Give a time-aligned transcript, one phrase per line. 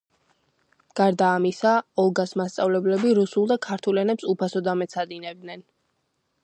[0.99, 1.73] გარდა ამისა,
[2.05, 5.67] ოლგას მასწავლებლები რუსულ და ქართულ ენებში უფასოდ ამეცადინებდნენ.